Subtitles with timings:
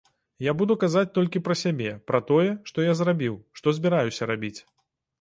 [0.45, 4.57] Я буду казаць толькі пра сябе, пра тое, што я зрабіў, што збіраюся рабіць.